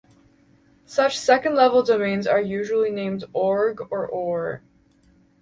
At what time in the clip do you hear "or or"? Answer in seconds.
3.93-4.63